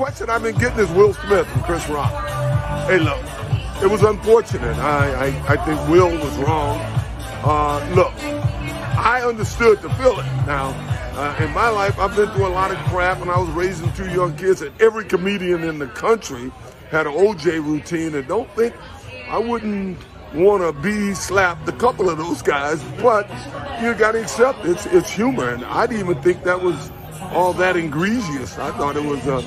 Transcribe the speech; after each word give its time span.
question 0.00 0.30
I've 0.30 0.42
been 0.42 0.56
getting 0.56 0.78
is 0.78 0.90
Will 0.92 1.12
Smith 1.12 1.46
and 1.52 1.62
Chris 1.62 1.86
Rock. 1.90 2.10
Hey, 2.88 2.98
look, 2.98 3.22
it 3.82 3.90
was 3.90 4.02
unfortunate. 4.02 4.74
I, 4.78 5.26
I, 5.26 5.52
I 5.52 5.56
think 5.66 5.78
Will 5.90 6.08
was 6.08 6.34
wrong. 6.38 6.80
Uh, 7.44 7.86
look, 7.94 8.14
I 8.96 9.20
understood 9.22 9.82
the 9.82 9.90
feeling. 9.90 10.24
Now, 10.46 10.70
uh, 11.18 11.44
in 11.44 11.50
my 11.52 11.68
life, 11.68 11.98
I've 11.98 12.16
been 12.16 12.30
through 12.30 12.46
a 12.46 12.48
lot 12.48 12.70
of 12.70 12.78
crap, 12.86 13.20
and 13.20 13.30
I 13.30 13.38
was 13.38 13.50
raising 13.50 13.92
two 13.92 14.08
young 14.08 14.34
kids, 14.38 14.62
and 14.62 14.72
every 14.80 15.04
comedian 15.04 15.64
in 15.64 15.78
the 15.78 15.88
country 15.88 16.50
had 16.90 17.06
an 17.06 17.12
OJ 17.12 17.62
routine, 17.62 18.14
and 18.14 18.26
don't 18.26 18.50
think 18.56 18.74
I 19.28 19.36
wouldn't 19.36 19.98
want 20.32 20.62
to 20.62 20.72
be 20.80 21.12
slapped 21.12 21.68
a 21.68 21.72
couple 21.72 22.08
of 22.08 22.16
those 22.16 22.40
guys, 22.40 22.82
but 23.02 23.28
you 23.82 23.92
got 23.92 24.12
to 24.12 24.22
accept 24.22 24.64
it's 24.64 24.86
it's 24.86 25.10
humor, 25.10 25.50
and 25.50 25.62
I 25.62 25.86
didn't 25.86 26.08
even 26.08 26.22
think 26.22 26.42
that 26.44 26.62
was 26.62 26.90
all 27.32 27.52
that 27.52 27.76
egregious. 27.76 28.56
I 28.56 28.70
thought 28.78 28.96
it 28.96 29.04
was 29.04 29.26
a 29.26 29.42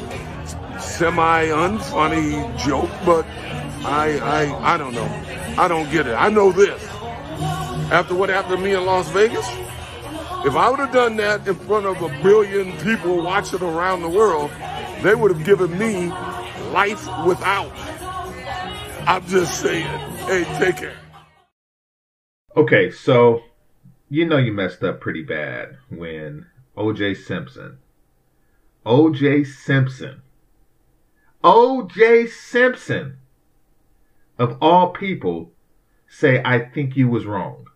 semi 0.94 1.46
unfunny 1.46 2.58
joke, 2.58 2.92
but 3.06 3.26
I 3.86 4.20
I 4.20 4.74
I 4.74 4.78
don't 4.78 4.94
know. 4.94 5.10
I 5.58 5.68
don't 5.68 5.90
get 5.92 6.08
it. 6.08 6.14
I 6.14 6.30
know 6.30 6.52
this. 6.52 6.84
After 7.92 8.16
what 8.16 8.30
happened 8.30 8.58
to 8.58 8.64
me 8.64 8.74
in 8.74 8.86
Las 8.86 9.10
Vegas, 9.10 9.48
if 10.46 10.56
I 10.56 10.70
would 10.70 10.80
have 10.80 10.92
done 10.92 11.16
that 11.18 11.48
in 11.48 11.56
front 11.56 11.86
of 11.86 12.02
a 12.02 12.10
billion 12.22 12.78
people 12.80 13.24
watching 13.24 13.62
around 13.62 14.02
the 14.02 14.10
world, 14.10 14.52
they 15.02 15.16
would 15.16 15.32
have 15.36 15.46
given 15.46 15.78
me 15.78 16.08
life 16.72 17.08
without. 17.26 17.72
I'm 19.08 19.26
just 19.28 19.62
saying. 19.62 19.88
Hey, 20.28 20.44
take 20.60 20.78
care. 20.78 20.98
Okay, 22.56 22.92
so 22.92 23.42
you 24.10 24.26
know 24.26 24.38
you 24.38 24.54
messed 24.54 24.84
up 24.84 25.02
pretty 25.02 25.24
bad 25.24 25.78
when 25.90 26.46
OJ 26.78 27.18
Simpson, 27.18 27.80
OJ 28.86 29.46
Simpson, 29.46 30.22
OJ 31.44 32.30
Simpson, 32.30 33.18
of 34.38 34.58
all 34.62 34.90
people, 34.92 35.52
say, 36.08 36.42
I 36.44 36.60
think 36.60 36.96
you 36.96 37.10
was 37.10 37.26
wrong. 37.26 37.68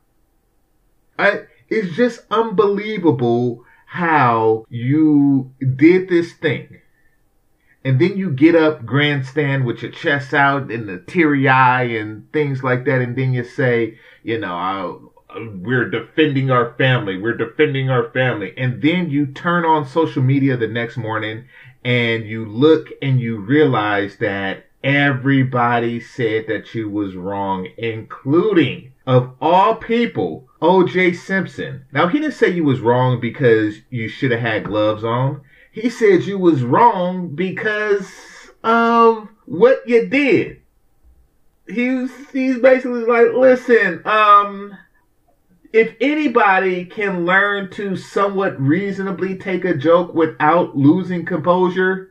I, 1.19 1.41
it's 1.69 1.95
just 1.95 2.21
unbelievable 2.31 3.65
how 3.87 4.65
you 4.69 5.53
did 5.75 6.07
this 6.07 6.33
thing. 6.33 6.81
And 7.83 7.99
then 7.99 8.17
you 8.17 8.31
get 8.31 8.55
up 8.55 8.85
grandstand 8.85 9.65
with 9.65 9.81
your 9.81 9.91
chest 9.91 10.33
out 10.33 10.71
and 10.71 10.87
the 10.87 10.99
teary 10.99 11.47
eye 11.47 11.83
and 11.83 12.31
things 12.31 12.63
like 12.63 12.85
that, 12.85 13.01
and 13.01 13.15
then 13.15 13.33
you 13.33 13.43
say, 13.43 13.97
you 14.23 14.37
know, 14.39 14.53
I, 14.53 15.39
we're 15.39 15.89
defending 15.89 16.51
our 16.51 16.73
family, 16.77 17.17
we're 17.17 17.37
defending 17.37 17.89
our 17.89 18.11
family, 18.11 18.53
and 18.57 18.81
then 18.81 19.09
you 19.09 19.27
turn 19.27 19.65
on 19.65 19.85
social 19.85 20.21
media 20.21 20.57
the 20.57 20.67
next 20.67 20.97
morning 20.97 21.45
and 21.83 22.25
you 22.25 22.45
look 22.45 22.89
and 23.01 23.19
you 23.19 23.39
realize 23.39 24.17
that 24.17 24.65
everybody 24.83 25.99
said 25.99 26.47
that 26.47 26.73
you 26.75 26.89
was 26.89 27.15
wrong, 27.15 27.67
including 27.77 28.91
of 29.05 29.33
all 29.39 29.75
people, 29.75 30.47
OJ 30.61 31.15
Simpson. 31.15 31.85
Now 31.91 32.07
he 32.07 32.19
didn't 32.19 32.33
say 32.33 32.49
you 32.49 32.63
was 32.63 32.81
wrong 32.81 33.19
because 33.19 33.81
you 33.89 34.07
should 34.07 34.31
have 34.31 34.39
had 34.39 34.63
gloves 34.63 35.03
on 35.03 35.41
he 35.77 35.89
said 35.89 36.25
you 36.25 36.39
was 36.39 36.63
wrong 36.63 37.35
because 37.35 38.49
of 38.63 39.29
what 39.45 39.87
you 39.87 40.07
did. 40.07 40.61
He's 41.67 42.11
he's 42.31 42.57
basically 42.57 43.03
like, 43.03 43.31
listen, 43.33 44.01
um, 44.05 44.75
if 45.77 45.93
anybody 46.01 46.85
can 46.85 47.23
learn 47.23 47.69
to 47.69 47.95
somewhat 47.95 48.59
reasonably 48.59 49.37
take 49.37 49.63
a 49.63 49.77
joke 49.77 50.11
without 50.11 50.75
losing 50.75 51.23
composure, 51.23 52.09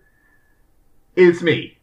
it's 1.17 1.43
me. 1.43 1.77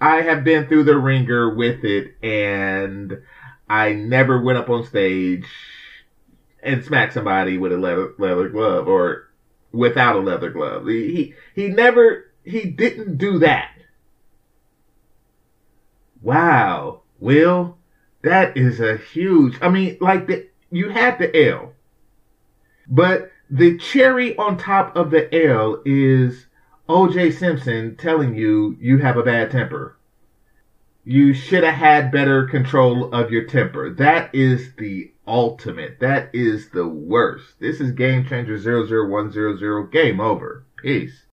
I 0.00 0.22
have 0.22 0.42
been 0.42 0.66
through 0.66 0.82
the 0.82 0.98
ringer 0.98 1.54
with 1.54 1.84
it, 1.84 2.16
and 2.20 3.22
I 3.70 3.92
never 3.92 4.42
went 4.42 4.58
up 4.58 4.68
on 4.68 4.84
stage 4.84 5.46
and 6.64 6.84
smacked 6.84 7.12
somebody 7.12 7.56
with 7.58 7.70
a 7.70 7.76
leather, 7.76 8.14
leather 8.18 8.48
glove 8.48 8.88
or 8.88 9.28
without 9.70 10.16
a 10.16 10.20
leather 10.20 10.50
glove. 10.50 10.88
He, 10.88 11.14
he, 11.14 11.34
he 11.62 11.68
never, 11.68 12.32
he 12.42 12.64
didn't 12.64 13.18
do 13.18 13.38
that. 13.38 13.70
Wow. 16.20 17.02
Will, 17.20 17.78
that 18.22 18.56
is 18.56 18.80
a 18.80 18.96
huge, 18.96 19.58
I 19.62 19.68
mean, 19.68 19.96
like 20.00 20.26
the, 20.26 20.48
you 20.70 20.90
had 20.90 21.18
the 21.18 21.50
L, 21.50 21.72
but 22.88 23.30
the 23.50 23.78
cherry 23.78 24.36
on 24.36 24.56
top 24.56 24.94
of 24.96 25.10
the 25.10 25.34
L 25.34 25.80
is 25.84 26.46
OJ 26.88 27.32
Simpson 27.32 27.96
telling 27.96 28.34
you 28.34 28.76
you 28.80 28.98
have 28.98 29.16
a 29.16 29.22
bad 29.22 29.50
temper. 29.50 29.96
You 31.04 31.32
should 31.32 31.64
have 31.64 31.74
had 31.74 32.12
better 32.12 32.46
control 32.46 33.14
of 33.14 33.30
your 33.30 33.44
temper. 33.44 33.90
That 33.90 34.34
is 34.34 34.74
the 34.76 35.12
ultimate. 35.26 36.00
That 36.00 36.30
is 36.34 36.70
the 36.70 36.86
worst. 36.86 37.60
This 37.60 37.80
is 37.80 37.92
Game 37.92 38.26
Changer 38.26 38.58
00100. 38.58 39.90
Game 39.90 40.20
over. 40.20 40.64
Peace. 40.76 41.24